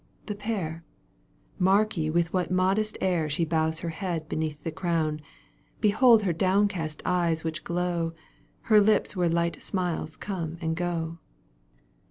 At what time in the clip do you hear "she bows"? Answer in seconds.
3.29-3.81